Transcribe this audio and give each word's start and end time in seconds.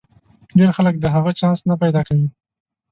ډېر 0.57 0.69
خلک 0.77 0.95
د 0.99 1.05
هغه 1.15 1.31
چانس 1.39 1.59
نه 1.69 1.75
پیدا 1.81 2.01
کوي. 2.07 2.27